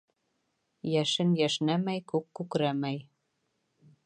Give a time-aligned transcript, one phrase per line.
[0.93, 3.03] Йәшен йәшнәмәй күк күкрәмәй.